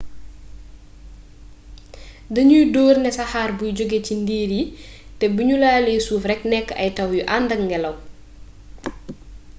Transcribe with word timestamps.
dañuy 2.35 2.65
door 2.73 2.95
ne 3.01 3.09
saxaar 3.17 3.51
buy 3.57 3.71
jóge 3.77 3.97
cii 4.05 4.21
ndiir 4.23 4.51
yi 4.57 4.63
te 5.19 5.25
bu 5.35 5.41
ñu 5.47 5.55
laalee 5.63 5.99
suuf 6.05 6.23
rekk 6.29 6.43
nekk 6.51 6.67
ay 6.81 6.89
taw 6.97 7.09
yu 7.17 7.21
àndak 7.35 7.61
ngelaw 7.67 7.95